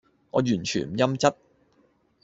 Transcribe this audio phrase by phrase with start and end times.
[0.31, 1.35] 我完全唔陰質